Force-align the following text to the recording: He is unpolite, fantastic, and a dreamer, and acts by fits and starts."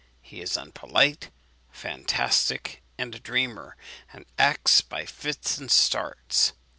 He 0.23 0.41
is 0.41 0.57
unpolite, 0.57 1.29
fantastic, 1.69 2.81
and 2.97 3.13
a 3.13 3.19
dreamer, 3.19 3.75
and 4.11 4.25
acts 4.39 4.81
by 4.81 5.05
fits 5.05 5.59
and 5.59 5.69
starts." 5.69 6.53